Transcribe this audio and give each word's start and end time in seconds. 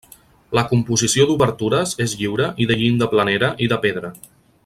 La 0.59 0.61
composició 0.69 1.27
d'obertures 1.31 1.93
és 2.07 2.17
lliure 2.21 2.49
i 2.65 2.67
de 2.73 2.79
llinda 2.81 3.11
planera 3.13 3.53
i 3.67 3.71
de 3.75 3.79
pedra. 3.87 4.11